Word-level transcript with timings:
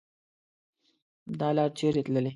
دا 1.39 1.49
لار 1.55 1.69
چیري 1.77 2.01
تللي 2.05 2.29